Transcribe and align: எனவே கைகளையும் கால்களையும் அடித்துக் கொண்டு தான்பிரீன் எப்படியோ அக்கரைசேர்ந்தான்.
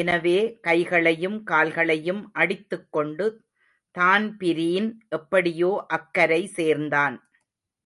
எனவே 0.00 0.36
கைகளையும் 0.60 1.36
கால்களையும் 1.50 2.22
அடித்துக் 2.32 2.86
கொண்டு 2.90 3.26
தான்பிரீன் 3.94 4.88
எப்படியோ 5.08 5.72
அக்கரைசேர்ந்தான். 5.90 7.18